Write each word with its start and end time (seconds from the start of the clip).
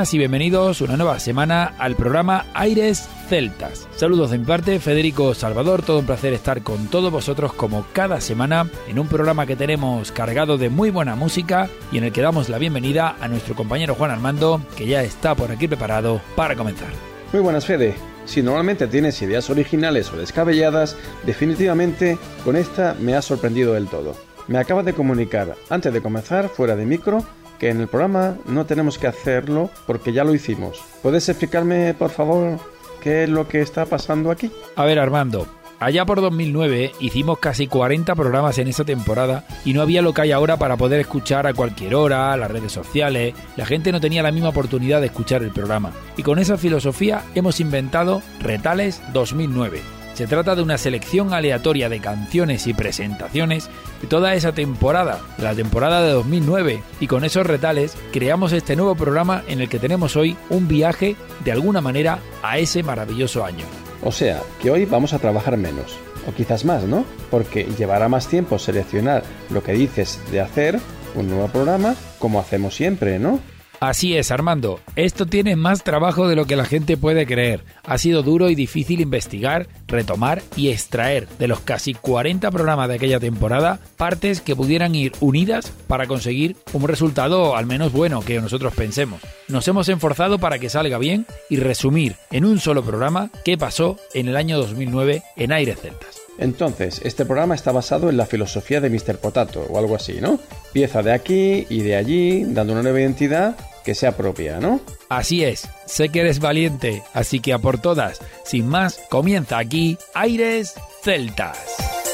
Y 0.00 0.16
bienvenidos 0.16 0.80
una 0.80 0.96
nueva 0.96 1.20
semana 1.20 1.74
al 1.78 1.94
programa 1.94 2.46
Aires 2.54 3.06
Celtas. 3.28 3.86
Saludos 3.94 4.30
de 4.30 4.38
mi 4.38 4.46
parte, 4.46 4.80
Federico 4.80 5.34
Salvador, 5.34 5.82
todo 5.82 5.98
un 5.98 6.06
placer 6.06 6.32
estar 6.32 6.62
con 6.62 6.86
todos 6.86 7.12
vosotros 7.12 7.52
como 7.52 7.84
cada 7.92 8.18
semana 8.22 8.66
en 8.88 8.98
un 8.98 9.08
programa 9.08 9.44
que 9.44 9.56
tenemos 9.56 10.10
cargado 10.10 10.56
de 10.56 10.70
muy 10.70 10.88
buena 10.88 11.16
música 11.16 11.68
y 11.92 11.98
en 11.98 12.04
el 12.04 12.12
que 12.12 12.22
damos 12.22 12.48
la 12.48 12.56
bienvenida 12.56 13.14
a 13.20 13.28
nuestro 13.28 13.54
compañero 13.54 13.94
Juan 13.94 14.10
Armando, 14.10 14.62
que 14.74 14.86
ya 14.86 15.02
está 15.02 15.34
por 15.34 15.52
aquí 15.52 15.68
preparado 15.68 16.22
para 16.34 16.56
comenzar. 16.56 16.88
Muy 17.34 17.42
buenas, 17.42 17.66
Fede. 17.66 17.94
Si 18.24 18.42
normalmente 18.42 18.86
tienes 18.86 19.20
ideas 19.20 19.50
originales 19.50 20.10
o 20.14 20.16
descabelladas, 20.16 20.96
definitivamente 21.26 22.16
con 22.42 22.56
esta 22.56 22.96
me 22.98 23.14
ha 23.14 23.20
sorprendido 23.20 23.74
del 23.74 23.86
todo. 23.86 24.16
Me 24.48 24.58
acaba 24.58 24.82
de 24.82 24.94
comunicar, 24.94 25.56
antes 25.68 25.92
de 25.92 26.00
comenzar, 26.00 26.48
fuera 26.48 26.74
de 26.74 26.86
micro, 26.86 27.22
que 27.60 27.68
en 27.68 27.80
el 27.80 27.86
programa 27.86 28.36
no 28.46 28.66
tenemos 28.66 28.98
que 28.98 29.06
hacerlo 29.06 29.70
porque 29.86 30.12
ya 30.12 30.24
lo 30.24 30.34
hicimos. 30.34 30.82
¿Puedes 31.02 31.28
explicarme, 31.28 31.94
por 31.94 32.10
favor, 32.10 32.58
qué 33.02 33.24
es 33.24 33.28
lo 33.28 33.46
que 33.46 33.60
está 33.60 33.86
pasando 33.86 34.30
aquí? 34.30 34.50
A 34.74 34.84
ver, 34.86 34.98
Armando. 34.98 35.46
Allá 35.78 36.04
por 36.04 36.20
2009 36.20 36.92
hicimos 37.00 37.38
casi 37.38 37.66
40 37.66 38.14
programas 38.14 38.58
en 38.58 38.68
esa 38.68 38.84
temporada 38.84 39.46
y 39.64 39.72
no 39.72 39.80
había 39.80 40.02
lo 40.02 40.12
que 40.12 40.22
hay 40.22 40.32
ahora 40.32 40.58
para 40.58 40.76
poder 40.76 41.00
escuchar 41.00 41.46
a 41.46 41.54
cualquier 41.54 41.94
hora, 41.94 42.36
las 42.36 42.50
redes 42.50 42.72
sociales, 42.72 43.34
la 43.56 43.64
gente 43.64 43.90
no 43.90 44.00
tenía 44.00 44.22
la 44.22 44.32
misma 44.32 44.50
oportunidad 44.50 45.00
de 45.00 45.06
escuchar 45.06 45.42
el 45.42 45.52
programa. 45.52 45.92
Y 46.18 46.22
con 46.22 46.38
esa 46.38 46.58
filosofía 46.58 47.22
hemos 47.34 47.60
inventado 47.60 48.20
Retales 48.40 49.00
2009 49.14 49.99
se 50.20 50.26
trata 50.26 50.54
de 50.54 50.60
una 50.60 50.76
selección 50.76 51.32
aleatoria 51.32 51.88
de 51.88 51.98
canciones 51.98 52.66
y 52.66 52.74
presentaciones 52.74 53.70
de 54.02 54.06
toda 54.06 54.34
esa 54.34 54.52
temporada, 54.52 55.18
la 55.38 55.54
temporada 55.54 56.02
de 56.02 56.12
2009, 56.12 56.82
y 57.00 57.06
con 57.06 57.24
esos 57.24 57.46
retales 57.46 57.96
creamos 58.12 58.52
este 58.52 58.76
nuevo 58.76 58.94
programa 58.94 59.42
en 59.48 59.62
el 59.62 59.70
que 59.70 59.78
tenemos 59.78 60.16
hoy 60.16 60.36
un 60.50 60.68
viaje, 60.68 61.16
de 61.42 61.52
alguna 61.52 61.80
manera, 61.80 62.18
a 62.42 62.58
ese 62.58 62.82
maravilloso 62.82 63.46
año. 63.46 63.64
O 64.02 64.12
sea, 64.12 64.42
que 64.60 64.70
hoy 64.70 64.84
vamos 64.84 65.14
a 65.14 65.18
trabajar 65.20 65.56
menos, 65.56 65.96
o 66.28 66.34
quizás 66.34 66.66
más, 66.66 66.82
¿no? 66.82 67.06
Porque 67.30 67.64
llevará 67.78 68.10
más 68.10 68.28
tiempo 68.28 68.58
seleccionar 68.58 69.22
lo 69.48 69.62
que 69.62 69.72
dices 69.72 70.20
de 70.30 70.42
hacer 70.42 70.78
un 71.14 71.30
nuevo 71.30 71.48
programa, 71.48 71.94
como 72.18 72.40
hacemos 72.40 72.74
siempre, 72.74 73.18
¿no? 73.18 73.40
Así 73.80 74.14
es, 74.14 74.30
Armando. 74.30 74.78
Esto 74.94 75.24
tiene 75.24 75.56
más 75.56 75.82
trabajo 75.84 76.28
de 76.28 76.36
lo 76.36 76.44
que 76.44 76.54
la 76.54 76.66
gente 76.66 76.98
puede 76.98 77.24
creer. 77.24 77.64
Ha 77.82 77.96
sido 77.96 78.22
duro 78.22 78.50
y 78.50 78.54
difícil 78.54 79.00
investigar, 79.00 79.68
retomar 79.88 80.42
y 80.54 80.68
extraer 80.68 81.26
de 81.38 81.48
los 81.48 81.60
casi 81.60 81.94
40 81.94 82.50
programas 82.50 82.90
de 82.90 82.96
aquella 82.96 83.18
temporada 83.18 83.80
partes 83.96 84.42
que 84.42 84.54
pudieran 84.54 84.94
ir 84.94 85.12
unidas 85.20 85.72
para 85.86 86.06
conseguir 86.06 86.58
un 86.74 86.86
resultado 86.86 87.56
al 87.56 87.64
menos 87.64 87.90
bueno 87.90 88.20
que 88.20 88.38
nosotros 88.38 88.74
pensemos. 88.74 89.22
Nos 89.48 89.66
hemos 89.66 89.88
esforzado 89.88 90.38
para 90.38 90.58
que 90.58 90.68
salga 90.68 90.98
bien 90.98 91.24
y 91.48 91.56
resumir 91.56 92.16
en 92.30 92.44
un 92.44 92.60
solo 92.60 92.84
programa 92.84 93.30
qué 93.46 93.56
pasó 93.56 93.96
en 94.12 94.28
el 94.28 94.36
año 94.36 94.58
2009 94.58 95.22
en 95.36 95.52
Aires 95.52 95.80
Celtas. 95.80 96.20
Entonces, 96.36 97.00
este 97.04 97.24
programa 97.24 97.54
está 97.54 97.72
basado 97.72 98.08
en 98.10 98.16
la 98.16 98.26
filosofía 98.26 98.80
de 98.80 98.90
Mr. 98.90 99.18
Potato 99.18 99.66
o 99.68 99.78
algo 99.78 99.96
así, 99.96 100.20
¿no? 100.20 100.38
Pieza 100.72 101.02
de 101.02 101.12
aquí 101.12 101.66
y 101.68 101.82
de 101.82 101.96
allí, 101.96 102.44
dando 102.44 102.72
una 102.72 102.82
nueva 102.82 103.00
identidad 103.00 103.56
que 103.84 103.94
sea 103.94 104.16
propia, 104.16 104.60
¿no? 104.60 104.80
Así 105.08 105.44
es, 105.44 105.68
sé 105.86 106.08
que 106.08 106.20
eres 106.20 106.40
valiente, 106.40 107.02
así 107.14 107.40
que 107.40 107.52
a 107.52 107.58
por 107.58 107.80
todas, 107.80 108.20
sin 108.44 108.68
más, 108.68 109.00
comienza 109.08 109.58
aquí 109.58 109.98
Aires 110.14 110.74
Celtas. 111.02 112.09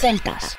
Celtas. 0.00 0.56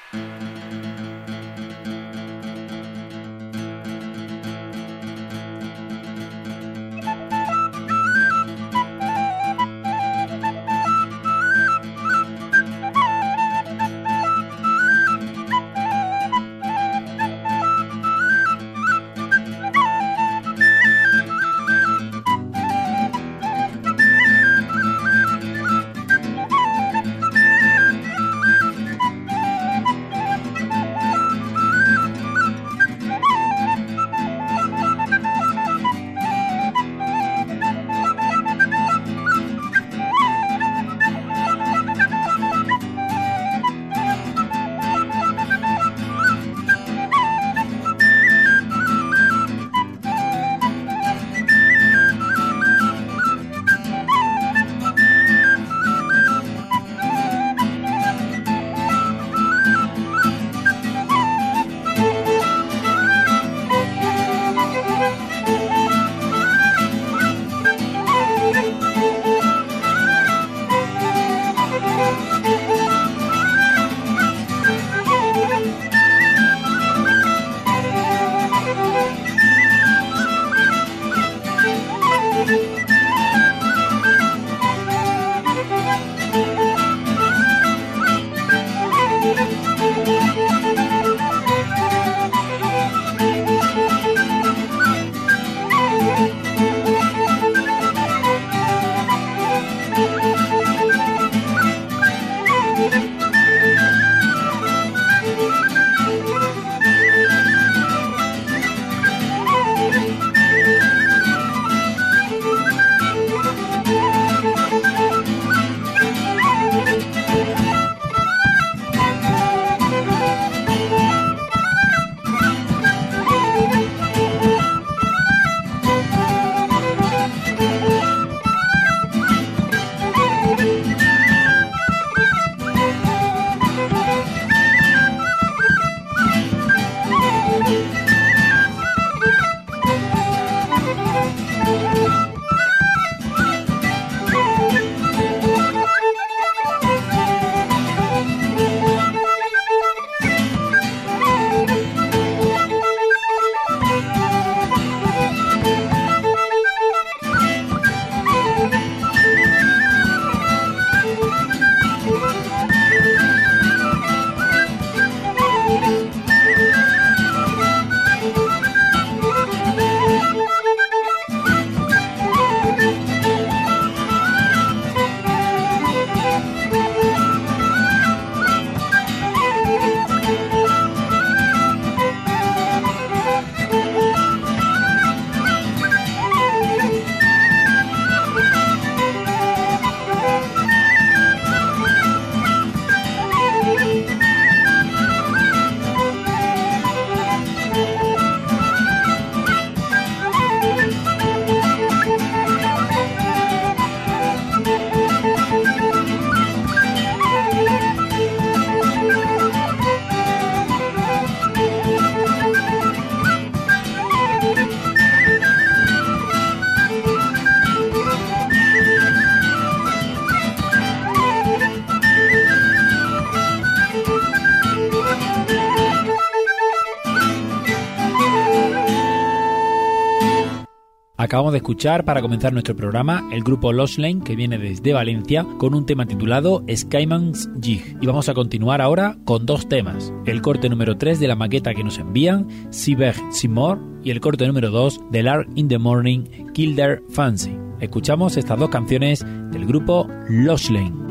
Acabamos 231.32 231.54
de 231.54 231.60
escuchar 231.60 232.04
para 232.04 232.22
comenzar 232.22 232.52
nuestro 232.52 232.76
programa 232.76 233.30
el 233.32 233.42
grupo 233.42 233.72
Lost 233.72 234.00
Lane 234.00 234.20
que 234.22 234.36
viene 234.36 234.58
desde 234.58 234.92
Valencia 234.92 235.48
con 235.60 235.74
un 235.74 235.86
tema 235.86 236.06
titulado 236.06 236.62
Skyman's 236.70 237.50
Jig. 237.62 237.96
Y 238.02 238.06
vamos 238.06 238.28
a 238.28 238.34
continuar 238.34 238.82
ahora 238.82 239.18
con 239.24 239.46
dos 239.46 239.70
temas. 239.70 240.12
El 240.26 240.42
corte 240.42 240.68
número 240.68 240.98
3 240.98 241.22
de 241.22 241.30
la 241.30 241.38
maqueta 241.38 241.74
que 241.74 241.86
nos 241.86 242.00
envían, 242.00 242.50
Seabeg 242.70 243.16
Seymour, 243.32 243.80
y 244.04 244.12
el 244.12 244.20
corte 244.20 244.46
número 244.46 244.72
2 244.72 245.04
de 245.10 245.24
Lark 245.24 245.48
in 245.56 245.70
the 245.70 245.78
Morning, 245.78 246.52
Kilder 246.54 247.02
Fancy. 247.08 247.56
Escuchamos 247.80 248.36
estas 248.36 248.60
dos 248.60 248.70
canciones 248.70 249.26
del 249.54 249.66
grupo 249.66 250.10
Lost 250.28 250.70
Lane. 250.70 251.11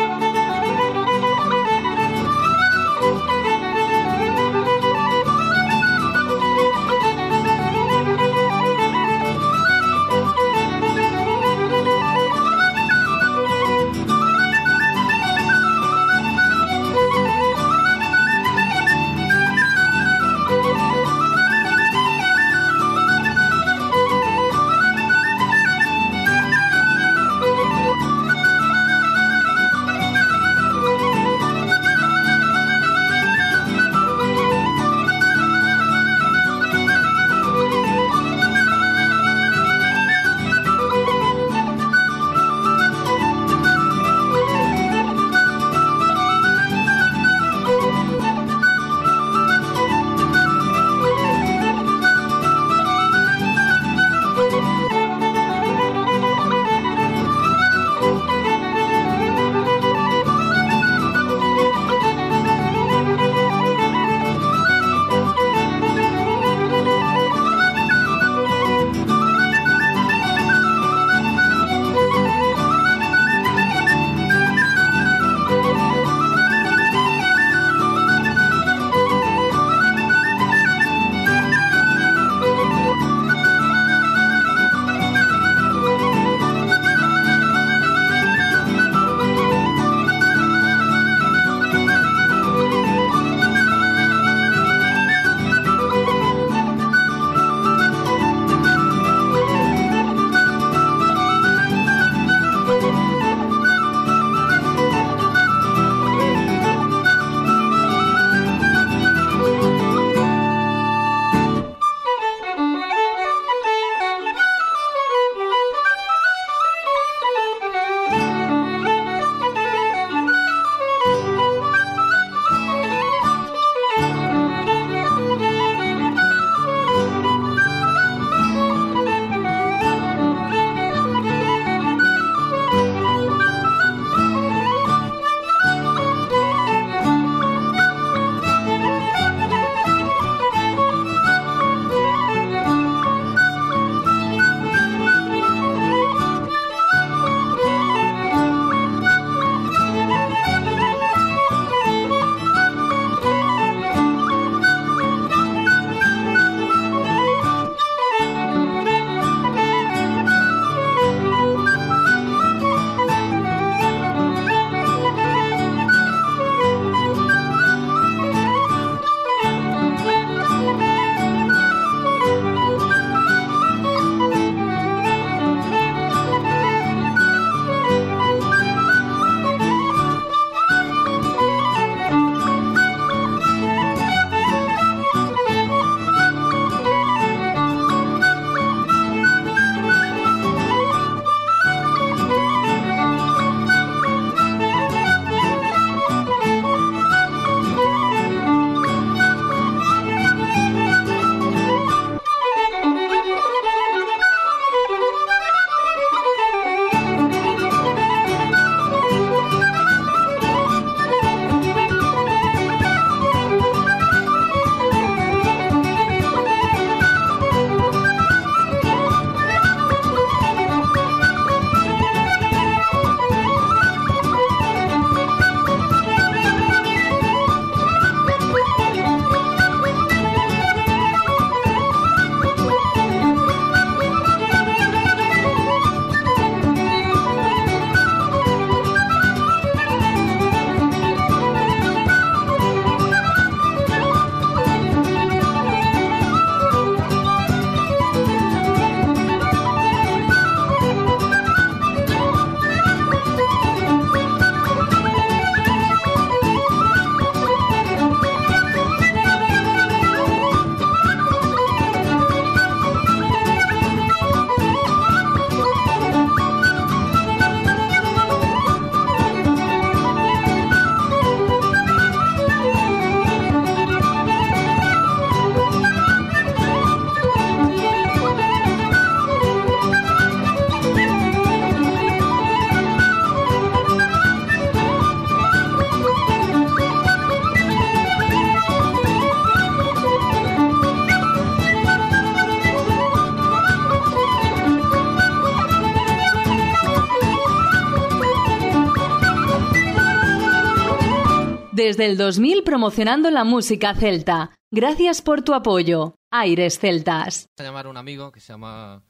Desde 301.91 302.05
el 302.05 302.15
2000 302.15 302.63
promocionando 302.63 303.29
la 303.31 303.43
música 303.43 303.93
celta. 303.93 304.51
Gracias 304.71 305.21
por 305.21 305.41
tu 305.41 305.53
apoyo. 305.53 306.15
Aires 306.29 306.79
Celtas. 306.79 307.49
Voy 307.57 307.65
a 307.65 307.67
llamar 307.67 307.85
a 307.85 307.89
un 307.89 307.97
amigo 307.97 308.31
que 308.31 308.39
se 308.39 308.53
llama 308.53 309.03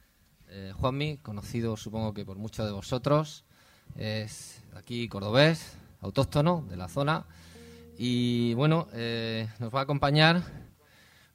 eh, 0.48 0.74
Juanmi, 0.76 1.18
conocido 1.18 1.78
supongo 1.78 2.16
que 2.16 2.26
por 2.26 2.40
muchos 2.40 2.66
de 2.66 2.72
vosotros. 2.72 3.46
Es 3.96 4.64
aquí 4.76 5.08
cordobés, 5.08 5.78
autóctono 6.00 6.66
de 6.72 6.76
la 6.76 6.88
zona. 6.88 7.28
Y 8.00 8.56
bueno, 8.56 8.88
eh, 8.94 9.48
nos 9.60 9.72
va 9.72 9.82
a 9.82 9.84
acompañar 9.84 10.42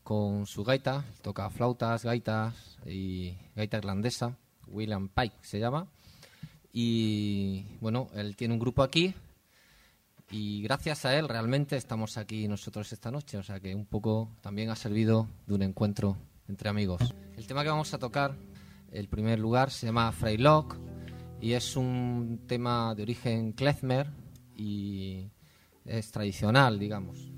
con 0.03 0.47
su 0.47 0.65
gaita, 0.65 1.05
toca 1.23 1.49
flautas, 1.49 2.05
gaitas 2.05 2.77
y 2.85 3.39
gaita 3.55 3.79
irlandesa, 3.79 4.37
William 4.67 5.09
Pike 5.09 5.37
se 5.43 5.61
llama. 5.61 5.87
Y 6.73 7.67
bueno, 7.81 8.09
él 8.17 8.35
tiene 8.35 8.53
un 8.53 8.59
grupo 8.59 8.83
aquí 8.83 9.15
y 10.31 10.63
gracias 10.63 11.05
a 11.05 11.17
él 11.17 11.29
realmente 11.29 11.77
estamos 11.77 12.17
aquí 12.19 12.49
nosotros 12.49 12.93
esta 12.93 13.11
noche, 13.11 13.39
o 13.39 13.43
sea 13.43 13.61
que 13.61 13.75
un 13.75 13.87
poco 13.87 14.31
también 14.41 14.71
ha 14.71 14.77
servido 14.77 15.29
de 15.47 15.55
un 15.55 15.63
encuentro 15.63 16.17
entre 16.49 16.69
amigos. 16.69 17.15
El 17.37 17.47
tema 17.47 17.63
que 17.63 17.69
vamos 17.69 17.93
a 17.95 17.99
tocar, 17.99 18.35
el 18.91 19.09
primer 19.09 19.39
lugar, 19.39 19.71
se 19.71 19.87
llama 19.87 20.11
Freilock 20.13 20.77
y 21.41 21.53
es 21.53 21.77
un 21.77 22.41
tema 22.47 22.95
de 22.95 23.03
origen 23.03 23.53
klezmer 23.53 24.11
y 24.57 25.31
es 25.85 26.11
tradicional, 26.11 26.79
digamos. 26.79 27.31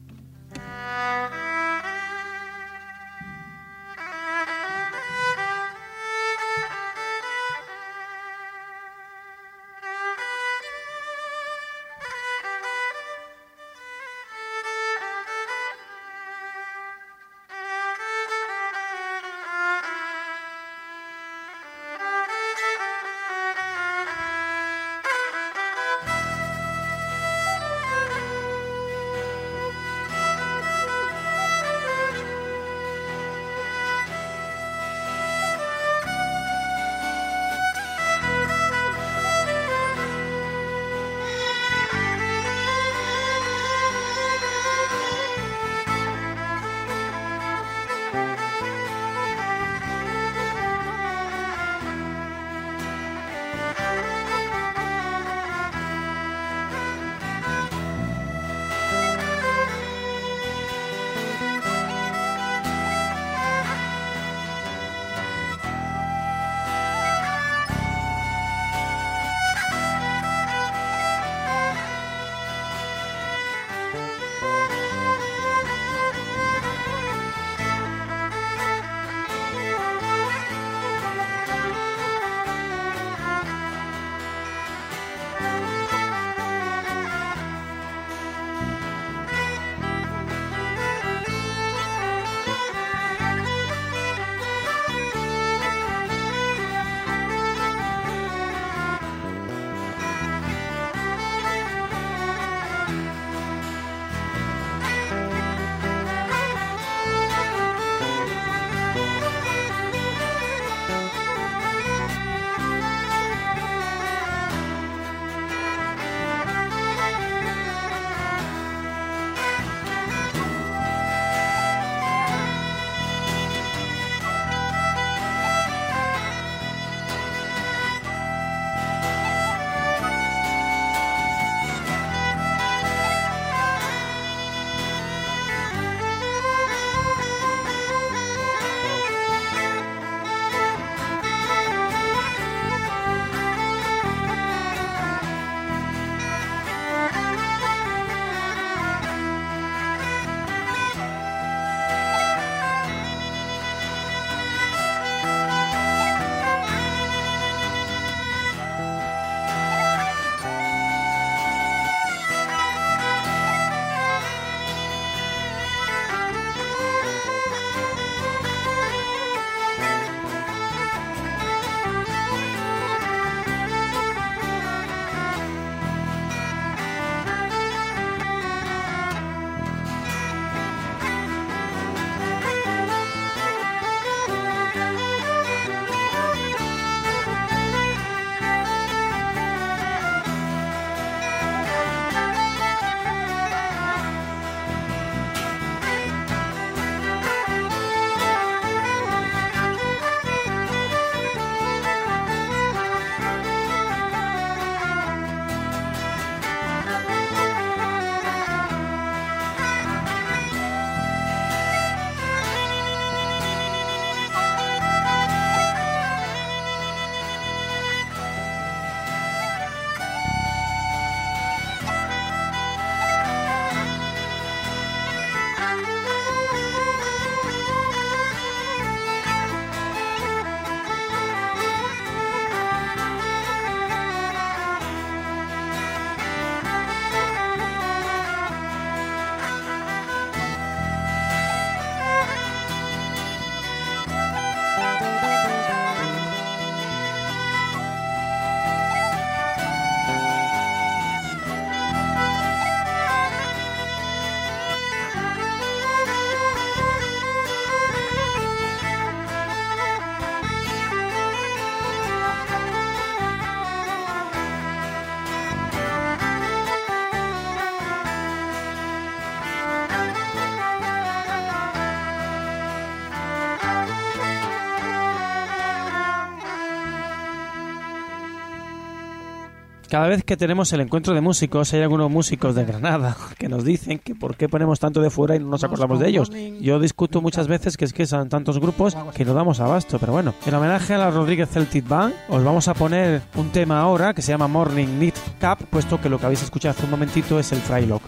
Cada 279.88 280.06
vez 280.06 280.22
que 280.22 280.36
tenemos 280.36 280.72
el 280.72 280.80
encuentro 280.80 281.14
de 281.14 281.20
músicos, 281.20 281.72
hay 281.72 281.82
algunos 281.82 282.10
músicos 282.10 282.54
de 282.54 282.64
Granada 282.64 283.16
que 283.38 283.48
nos 283.48 283.64
dicen 283.64 283.98
que 283.98 284.14
por 284.14 284.36
qué 284.36 284.48
ponemos 284.48 284.78
tanto 284.78 285.00
de 285.00 285.10
fuera 285.10 285.36
y 285.36 285.38
no 285.38 285.46
nos 285.46 285.64
acordamos 285.64 285.98
de 285.98 286.08
ellos. 286.08 286.30
Yo 286.60 286.78
discuto 286.78 287.20
muchas 287.20 287.48
veces 287.48 287.76
que 287.76 287.84
es 287.84 287.92
que 287.92 288.06
son 288.06 288.28
tantos 288.28 288.58
grupos 288.58 288.96
que 289.14 289.24
no 289.24 289.34
damos 289.34 289.60
abasto, 289.60 289.98
pero 289.98 290.12
bueno, 290.12 290.34
en 290.46 290.54
homenaje 290.54 290.94
a 290.94 290.98
la 290.98 291.10
Rodríguez 291.10 291.48
Celtic 291.50 291.88
Band, 291.88 292.14
os 292.28 292.44
vamos 292.44 292.68
a 292.68 292.74
poner 292.74 293.22
un 293.36 293.50
tema 293.50 293.80
ahora 293.80 294.14
que 294.14 294.22
se 294.22 294.32
llama 294.32 294.48
Morning 294.48 294.86
Knit 294.86 295.16
Cap, 295.40 295.62
puesto 295.70 296.00
que 296.00 296.08
lo 296.08 296.18
que 296.18 296.26
habéis 296.26 296.42
escuchado 296.42 296.72
hace 296.72 296.84
un 296.84 296.90
momentito 296.90 297.38
es 297.38 297.52
el 297.52 297.58
Frylock. 297.58 298.02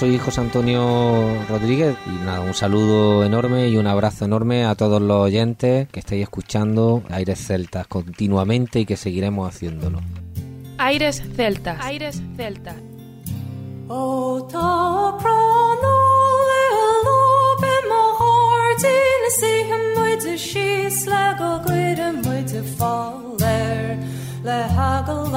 Soy 0.00 0.16
José 0.16 0.40
Antonio 0.40 1.44
Rodríguez 1.46 1.94
y 2.06 2.24
nada, 2.24 2.40
un 2.40 2.54
saludo 2.54 3.22
enorme 3.22 3.68
y 3.68 3.76
un 3.76 3.86
abrazo 3.86 4.24
enorme 4.24 4.64
a 4.64 4.74
todos 4.74 5.02
los 5.02 5.18
oyentes 5.18 5.88
que 5.90 6.00
estáis 6.00 6.22
escuchando 6.22 7.02
Aires 7.10 7.38
Celtas 7.46 7.86
continuamente 7.86 8.80
y 8.80 8.86
que 8.86 8.96
seguiremos 8.96 9.46
haciéndolo. 9.46 10.00
Aires 10.78 11.22
Celtas. 11.36 11.84
Aires 11.84 12.22
Celtas. 12.34 12.76
le 24.42 24.50
hagel 24.50 25.28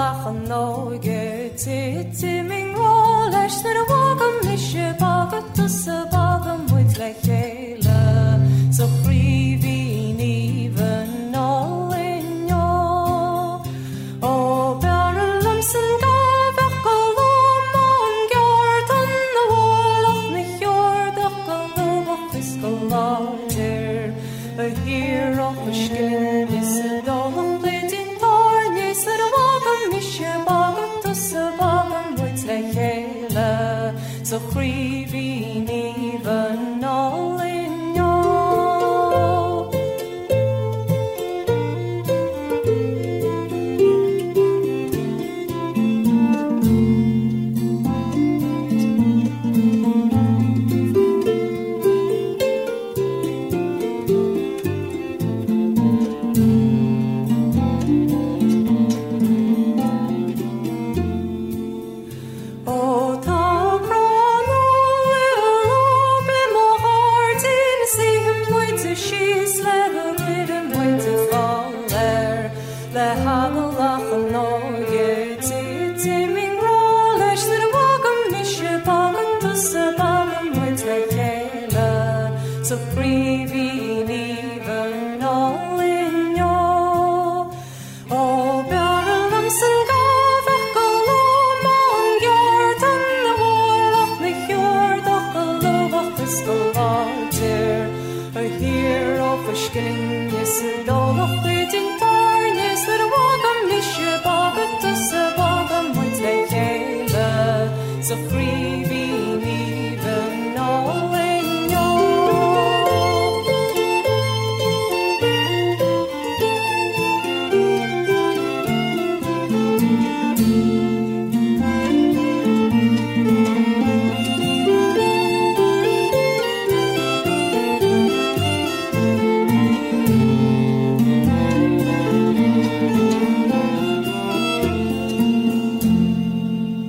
ti 1.57 2.41
leis 3.33 3.63
na 3.63 3.92
a 4.13 4.15
wagam 4.15 4.51
mis 4.51 4.71
se 4.71 4.95
bagad 4.99 5.43
tu 5.55 5.67
sa 5.69 6.22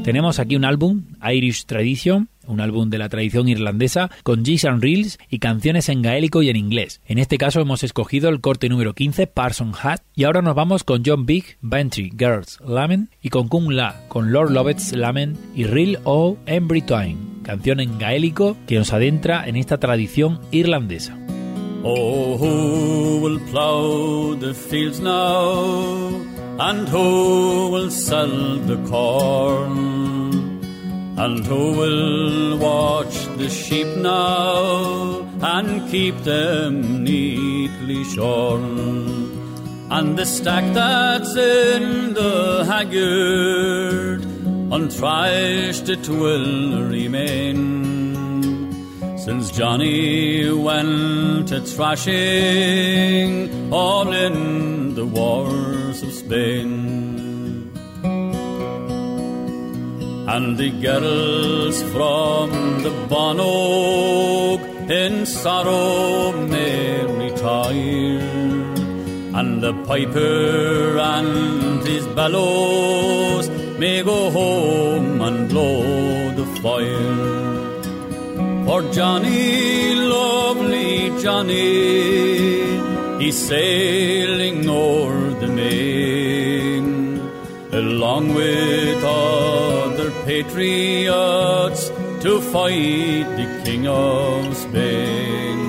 Tenemos 0.05 0.39
aquí 0.39 0.55
un 0.55 0.67
álbum, 0.67 1.05
Irish 1.33 1.65
Tradition, 1.65 2.29
un 2.47 2.61
álbum 2.61 2.91
de 2.91 2.99
la 2.99 3.09
tradición 3.09 3.49
irlandesa, 3.49 4.11
con 4.23 4.43
G's 4.45 4.67
and 4.67 4.83
Reels 4.83 5.19
y 5.31 5.39
canciones 5.39 5.89
en 5.89 6.03
gaélico 6.03 6.43
y 6.43 6.51
en 6.51 6.57
inglés. 6.57 7.01
En 7.07 7.19
este 7.19 7.39
caso 7.39 7.63
hemos 7.63 7.83
escogido 7.83 8.29
el 8.29 8.43
corte 8.43 8.69
número 8.69 8.93
15, 8.93 9.27
Parson 9.29 9.73
Hat, 9.83 10.03
y 10.15 10.25
ahora 10.25 10.43
nos 10.43 10.55
vamos 10.55 10.85
con 10.85 11.05
John 11.07 11.25
Big, 11.25 11.57
Bantry 11.63 12.13
Girls 12.19 12.61
Lamen, 12.61 13.09
y 13.23 13.31
con 13.31 13.49
Kung 13.49 13.71
La, 13.71 14.05
con 14.09 14.31
Lord 14.31 14.51
Lovett's 14.51 14.93
Lamen 14.93 15.39
y 15.57 15.65
Real 15.65 15.99
O 16.05 16.37
Embry 16.45 16.83
Twine, 16.83 17.17
canción 17.43 17.81
en 17.81 17.99
gaélico 17.99 18.59
que 18.67 18.77
nos 18.77 18.93
adentra 18.93 19.49
en 19.49 19.57
esta 19.57 19.79
tradición 19.79 20.39
irlandesa. 20.51 21.19
Oh? 21.83 22.39
And 26.59 26.89
who 26.89 27.71
will 27.71 27.91
sell 27.91 28.59
the 28.59 28.77
corn? 28.89 30.63
And 31.19 31.45
who 31.45 31.73
will 31.73 32.59
watch 32.59 33.27
the 33.37 33.51
sheep 33.51 33.89
now 33.97 35.29
and 35.43 35.91
keep 35.91 36.17
them 36.19 37.03
neatly 37.03 38.05
shorn? 38.05 38.95
And 39.91 40.17
the 40.17 40.27
stack 40.27 40.73
that's 40.75 41.35
in 41.35 42.15
the 42.15 42.65
haggard, 42.65 44.25
unthrashed 44.73 45.89
it 45.89 46.09
will 46.09 46.85
remain 46.85 48.14
since 49.25 49.51
Johnny 49.51 50.51
went 50.53 51.51
a 51.51 51.61
thrashing 51.63 53.29
all 53.73 54.13
in 54.13 54.95
the 54.95 55.07
wars 55.07 56.03
of 56.03 56.13
Spain. 56.13 57.73
And 60.35 60.59
the 60.59 60.71
girls 60.89 61.83
from 61.95 62.51
the 62.83 62.91
Bonog 63.09 64.61
in 64.91 65.25
sorrow 65.25 66.33
may 66.47 67.03
retire, 67.25 68.21
and 69.41 69.63
the 69.63 69.73
piper 69.89 70.99
and 70.99 71.83
his 71.87 72.07
bellows 72.09 73.49
may 73.79 74.03
go 74.03 74.31
home 74.31 75.23
and 75.23 75.49
blow 75.49 76.31
the 76.33 76.47
fire. 76.61 77.54
For 78.67 78.83
Johnny, 78.93 79.95
lovely 79.95 81.11
Johnny, 81.23 83.23
he's 83.23 83.37
sailing 83.37 84.67
o'er 84.67 85.31
the 85.39 85.49
main, 85.49 87.21
along 87.73 88.35
with 88.35 89.05
other 89.05 90.11
patriots 90.25 91.91
to 92.23 92.41
fight 92.41 93.27
the 93.37 93.63
King 93.65 93.87
of 93.87 94.57
Spain. 94.57 95.61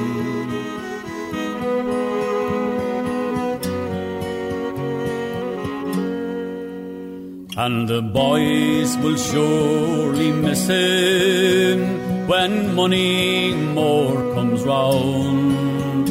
And 7.58 7.90
the 7.90 8.02
boys 8.02 8.98
will 9.00 9.18
surely 9.18 10.32
miss 10.32 10.68
him 10.68 12.05
when 12.28 12.76
money 12.76 13.54
more 13.54 14.16
comes 14.34 14.64
round. 14.64 16.10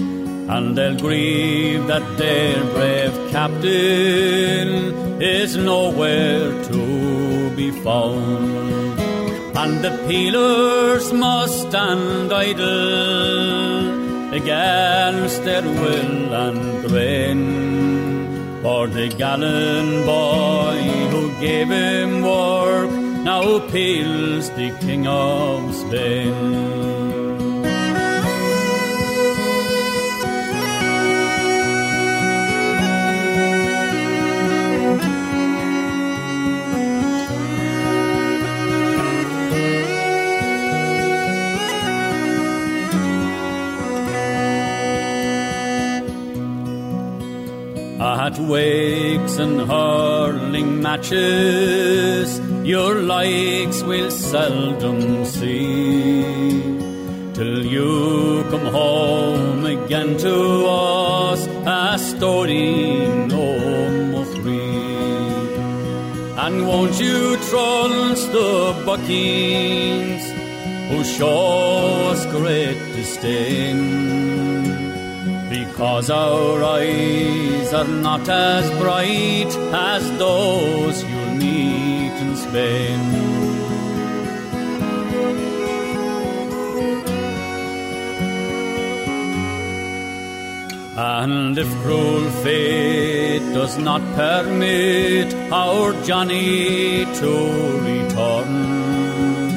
And 0.55 0.77
they'll 0.77 0.98
grieve 0.98 1.87
that 1.87 2.07
their 2.18 2.62
brave 2.74 3.14
captain 3.31 4.68
is 5.20 5.57
nowhere 5.57 6.50
to 6.64 7.50
be 7.57 7.70
found. 7.83 9.00
And 9.57 9.83
the 9.85 9.92
peelers 10.07 11.12
must 11.12 11.68
stand 11.68 12.33
idle 12.33 13.94
against 14.33 15.44
their 15.44 15.62
will 15.62 16.35
and 16.35 16.88
grain. 16.88 17.42
For 18.62 18.87
the 18.87 19.09
gallant 19.09 20.07
boy 20.07 20.79
who 21.12 21.22
gave 21.40 21.68
him 21.68 22.22
work 22.22 22.94
now 23.45 23.59
pales 23.69 24.49
the 24.51 24.71
King 24.81 25.07
of 25.07 25.75
Spain. 25.75 26.35
At 48.01 48.39
wakes 48.39 49.37
and 49.37 49.61
hurling 49.61 50.81
matches, 50.81 52.41
your 52.64 53.03
likes 53.03 53.83
we'll 53.83 54.11
seldom 54.11 55.24
see. 55.24 56.22
Till 57.35 57.64
you 57.66 58.44
come 58.50 58.66
home 58.66 59.64
again 59.66 60.16
to 60.18 60.66
us, 60.66 61.46
a 61.66 61.98
story 61.98 63.07
no 63.29 63.59
more. 63.59 64.14
And 66.46 66.66
won't 66.68 67.00
you 67.00 67.37
trust 67.48 68.31
the 68.33 68.83
buckings 68.85 70.24
who 70.90 71.03
show 71.03 72.11
us 72.11 72.27
great 72.27 72.77
disdain? 72.94 73.79
Because 75.48 76.11
our 76.11 76.62
eyes 76.62 77.72
are 77.72 77.88
not 77.88 78.29
as 78.29 78.68
bright 78.79 79.57
as 79.72 80.18
those 80.18 81.03
And 90.97 91.59
if 91.59 91.69
cruel 91.83 92.31
fate 92.45 93.43
does 93.53 93.77
not 93.79 94.01
permit 94.14 95.35
our 95.51 95.93
Johnny 96.05 97.05
to 97.05 97.33
return, 97.81 99.51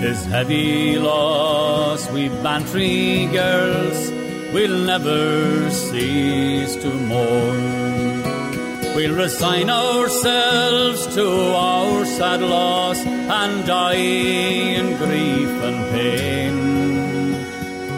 his 0.00 0.24
heavy 0.24 0.98
loss 0.98 2.10
we 2.10 2.30
bantry 2.42 3.26
girls 3.26 4.10
will 4.54 4.78
never 4.86 5.68
cease 5.70 6.74
to 6.76 6.88
mourn. 6.88 8.23
We'll 8.94 9.16
resign 9.16 9.70
ourselves 9.70 11.06
to 11.16 11.26
our 11.52 12.04
sad 12.04 12.40
loss 12.40 13.04
and 13.04 13.66
die 13.66 13.94
in 13.94 14.96
grief 14.96 15.50
and 15.68 15.78
pain. 15.90 16.56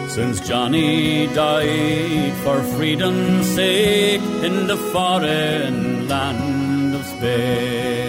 Since 0.09 0.39
Johnny 0.47 1.27
died 1.27 2.33
for 2.43 2.63
freedom's 2.75 3.47
sake 3.47 4.21
in 4.43 4.65
the 4.65 4.77
foreign 4.91 6.07
land 6.07 6.95
of 6.95 7.05
Spain. 7.05 8.06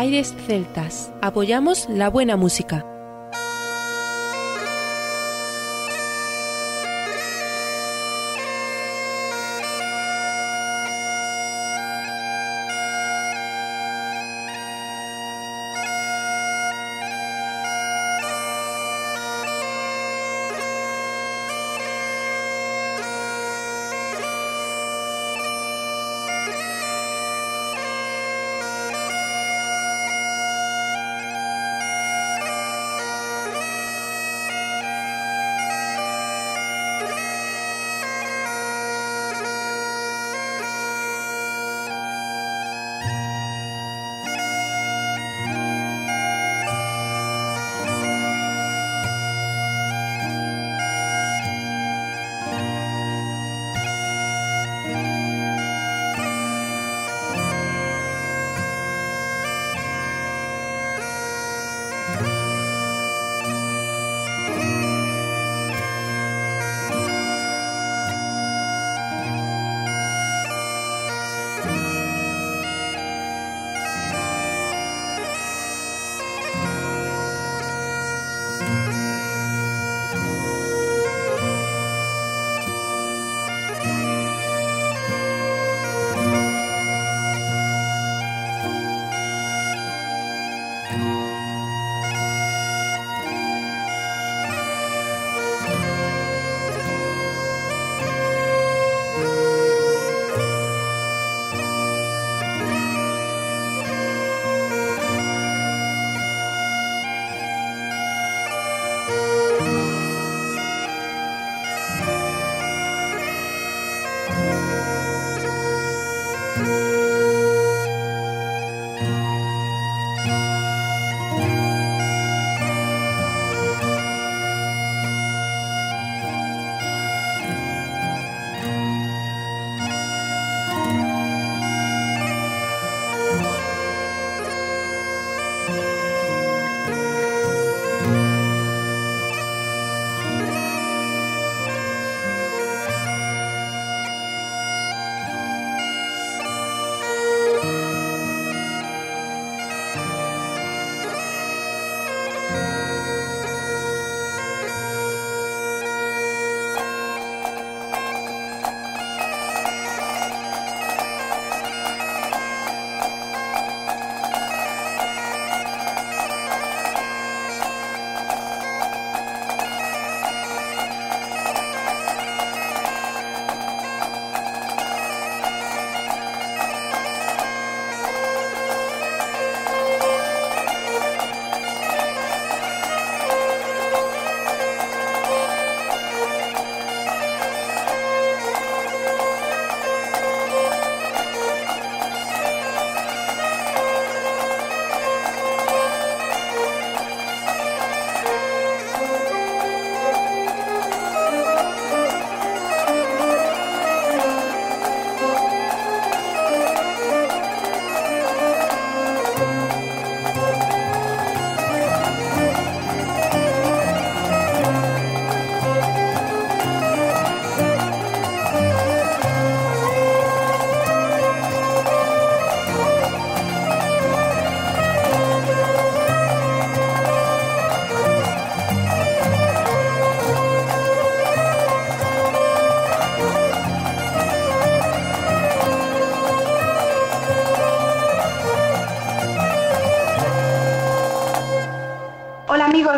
Aires 0.00 0.34
celtas. 0.46 1.12
Apoyamos 1.20 1.86
la 1.90 2.08
buena 2.08 2.38
música. 2.38 2.86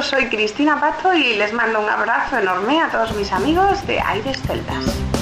Soy 0.03 0.27
Cristina 0.27 0.81
Pato 0.81 1.15
y 1.15 1.37
les 1.37 1.53
mando 1.53 1.81
un 1.81 1.89
abrazo 1.89 2.39
enorme 2.39 2.81
a 2.81 2.91
todos 2.91 3.15
mis 3.15 3.31
amigos 3.33 3.87
de 3.87 4.01
Aires 4.01 4.41
Celtas. 4.47 5.22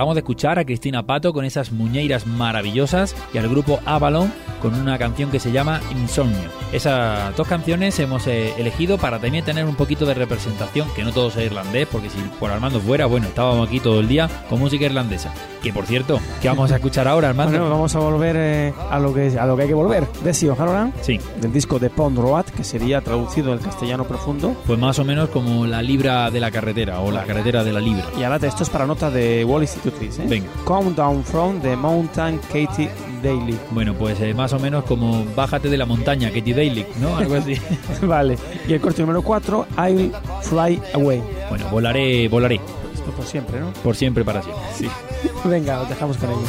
Acabamos 0.00 0.14
de 0.14 0.20
escuchar 0.20 0.58
a 0.58 0.64
Cristina 0.64 1.04
Pato 1.04 1.34
con 1.34 1.44
esas 1.44 1.72
muñeiras 1.72 2.26
maravillosas 2.26 3.14
y 3.34 3.36
al 3.36 3.50
grupo 3.50 3.80
Avalon 3.84 4.32
con 4.62 4.74
una 4.74 4.96
canción 4.96 5.30
que 5.30 5.38
se 5.38 5.52
llama 5.52 5.82
Insomnio. 5.92 6.59
Esas 6.72 7.34
dos 7.36 7.48
canciones 7.48 7.98
hemos 7.98 8.26
eh, 8.28 8.54
elegido 8.56 8.96
para 8.96 9.18
también 9.18 9.44
tener 9.44 9.64
un 9.64 9.74
poquito 9.74 10.06
de 10.06 10.14
representación, 10.14 10.88
que 10.94 11.02
no 11.02 11.12
todo 11.12 11.28
es 11.28 11.36
irlandés, 11.36 11.88
porque 11.90 12.08
si 12.10 12.18
por 12.38 12.50
Armando 12.50 12.80
fuera, 12.80 13.06
bueno, 13.06 13.26
estábamos 13.26 13.66
aquí 13.68 13.80
todo 13.80 13.98
el 14.00 14.06
día 14.08 14.28
con 14.48 14.60
música 14.60 14.84
irlandesa. 14.84 15.32
Que 15.62 15.72
por 15.72 15.84
cierto, 15.86 16.20
¿qué 16.40 16.48
vamos 16.48 16.70
a 16.72 16.76
escuchar 16.76 17.08
ahora, 17.08 17.28
Armando? 17.30 17.52
Bueno, 17.58 17.70
vamos 17.70 17.94
a 17.94 17.98
volver 17.98 18.36
eh, 18.38 18.72
a, 18.90 18.98
lo 19.00 19.12
que, 19.12 19.36
a 19.38 19.46
lo 19.46 19.56
que 19.56 19.62
hay 19.62 19.68
que 19.68 19.74
volver. 19.74 20.06
Desi 20.22 20.48
O'Halloran, 20.48 20.92
Sí, 21.02 21.18
del 21.40 21.52
disco 21.52 21.78
de 21.78 21.90
Pond 21.90 22.16
Road, 22.18 22.44
que 22.46 22.62
sería 22.64 23.00
traducido 23.00 23.50
del 23.50 23.60
castellano 23.60 24.04
profundo. 24.04 24.54
pues 24.66 24.78
más 24.78 24.98
o 25.00 25.04
menos 25.04 25.28
como 25.30 25.66
la 25.66 25.82
libra 25.82 26.30
de 26.30 26.40
la 26.40 26.50
carretera 26.50 27.00
o 27.00 27.10
la 27.10 27.24
carretera 27.24 27.64
de 27.64 27.72
la 27.72 27.80
libra. 27.80 28.04
Y 28.18 28.22
ahora 28.22 28.36
esto 28.46 28.62
es 28.62 28.70
para 28.70 28.86
nota 28.86 29.10
de 29.10 29.44
Wall 29.44 29.62
Institutrice. 29.62 30.22
¿eh? 30.22 30.26
Venga. 30.28 30.46
Come 30.64 30.92
Down 30.92 31.24
From 31.24 31.60
the 31.60 31.76
Mountain 31.76 32.38
Katie 32.50 32.90
Daly. 33.22 33.58
Bueno, 33.70 33.94
pues 33.94 34.20
eh, 34.20 34.34
más 34.34 34.52
o 34.52 34.58
menos 34.58 34.84
como 34.84 35.24
Bájate 35.36 35.68
de 35.68 35.76
la 35.76 35.86
montaña, 35.86 36.30
Katie 36.30 36.54
Daly, 36.54 36.86
¿no? 37.00 37.16
Algo 37.16 37.34
así. 37.36 37.54
vale. 38.02 38.36
Y 38.68 38.72
el 38.72 38.80
corte 38.80 39.02
número 39.02 39.22
4, 39.22 39.66
I'll 39.78 40.12
Fly 40.42 40.80
Away. 40.94 41.22
bueno, 41.48 41.68
volaré, 41.70 42.28
volaré. 42.28 42.60
Esto 42.94 43.10
por 43.12 43.24
siempre, 43.24 43.60
¿no? 43.60 43.72
Por 43.82 43.96
siempre, 43.96 44.24
para 44.24 44.42
siempre. 44.42 44.64
Sí. 44.74 44.88
Venga, 45.44 45.80
os 45.80 45.88
dejamos 45.88 46.16
con 46.16 46.30
ello. 46.30 46.40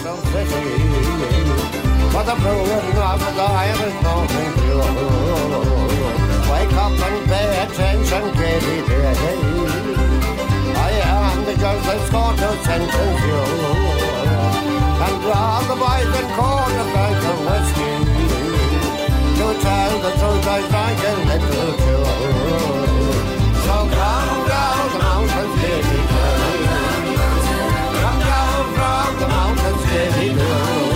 But 2.12 2.26
the 2.26 2.34
proving 2.36 2.98
of 2.98 3.36
the 3.36 3.42
Irish 3.42 4.04
mountain 4.04 4.52
dew. 4.58 4.82
Wake 6.52 6.74
up 6.74 6.92
and 6.92 7.26
pay 7.30 7.64
attention, 7.64 8.24
Katie 8.34 8.82
Day. 8.86 9.16
I 10.76 10.92
am 11.06 11.46
the 11.46 11.54
judge 11.54 11.84
that's 11.86 12.10
going 12.10 12.36
to 12.36 12.64
sentence 12.66 13.22
you. 13.26 13.91
And 15.04 15.24
all 15.26 15.64
the 15.64 15.78
boys 15.82 16.12
in 16.20 16.28
court 16.38 16.74
of 16.82 16.88
drink 16.94 17.24
of 17.32 17.40
whiskey. 17.48 17.96
To 19.38 19.48
tell 19.66 19.94
the 20.06 20.12
truth, 20.20 20.48
I 20.48 20.60
drank 20.70 21.02
a 21.02 21.14
little 21.30 21.74
too. 21.84 22.06
So 23.66 23.76
come 23.98 24.40
down 24.54 24.84
the 24.94 25.00
mountains, 25.00 25.56
Katie 25.62 26.06
Day. 26.12 26.62
Come 28.04 28.20
down 28.32 28.64
from 28.78 29.10
the 29.22 29.28
mountains, 29.28 29.84
Katie 29.90 30.36
Day. 30.36 30.91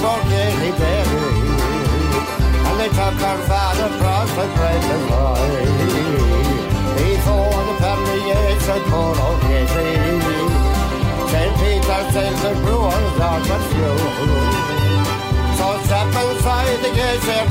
portier 0.00 0.50
libéré, 0.62 1.26
and 2.68 2.76
they 2.80 2.90
took 2.98 3.16
her 3.26 3.38
father 3.50 3.90
the 4.36 4.46
and 4.94 5.04
lie. 5.10 6.32
Before 6.96 7.60
the 7.68 7.74
permeates 7.82 8.68
and 8.74 8.84
poor 8.90 9.14
old 9.26 9.40
Yeti, 9.50 9.90
St. 11.30 11.52
Peter 11.60 12.02
says 12.12 12.36
the 12.42 12.52
brewers 12.62 13.16
are 13.28 13.42
confused. 13.50 14.62
So 15.58 15.66
step 15.86 16.08
inside 16.24 16.78
the 16.84 16.90
gates, 16.98 17.26
they're 17.26 17.50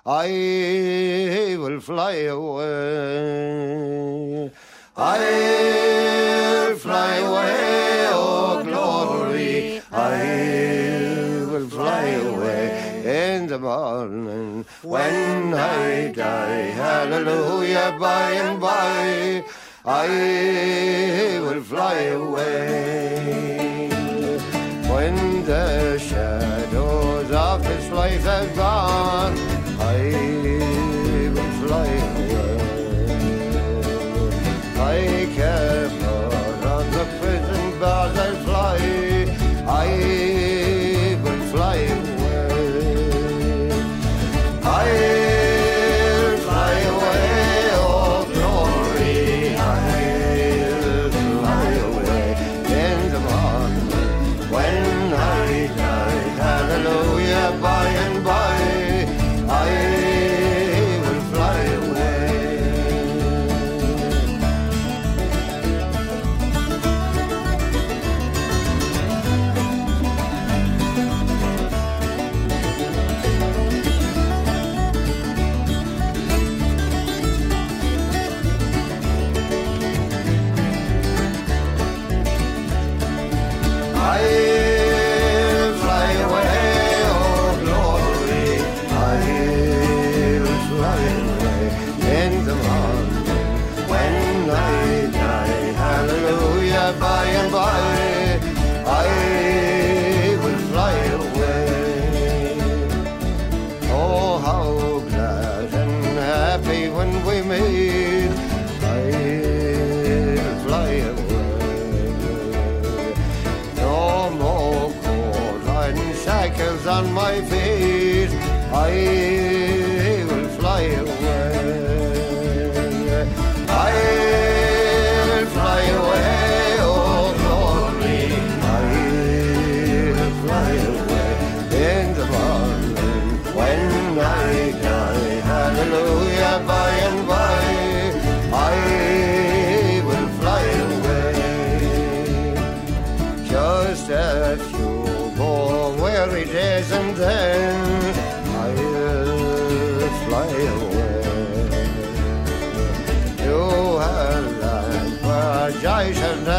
I 0.06 1.58
will 1.58 1.82
fly 1.82 2.28
away. 2.28 2.64
I'll 4.96 6.76
fly 6.76 7.18
away, 7.18 8.08
oh 8.12 8.62
glory. 8.64 9.82
I 9.92 11.46
will 11.52 11.68
fly 11.68 12.12
away 12.12 12.69
in 13.52 13.62
the 13.62 13.68
morning 13.68 14.66
when 14.84 15.54
I 15.56 16.12
die. 16.12 16.72
Hallelujah, 16.86 17.98
by 18.00 18.32
and 18.32 18.62
by. 18.62 19.44
I 19.86 21.40
will 21.42 21.64
fly 21.64 22.00
away 22.22 23.90
when 24.92 25.46
the 25.46 25.98
shadows 25.98 27.32
of 27.32 27.64
this 27.64 27.90
life 27.90 28.24
have 28.24 28.56
gone. 28.56 28.89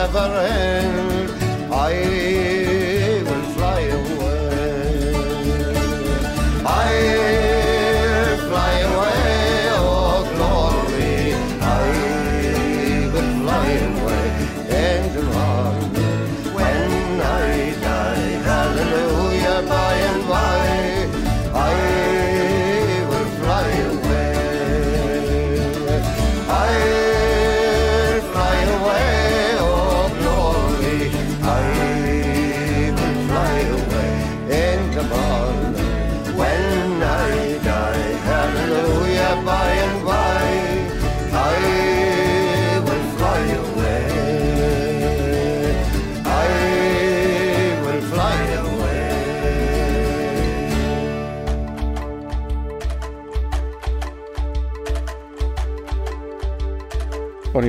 Never 0.01 0.19
end. 0.19 1.00